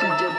[0.00, 0.35] to develop.